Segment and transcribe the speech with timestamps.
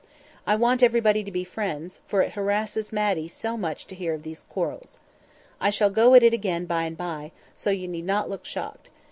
[0.47, 4.23] I want everybody to be friends, for it harasses Matty so much to hear of
[4.23, 4.97] these quarrels.
[5.59, 8.89] I shall go at it again by and by, so you need not look shocked.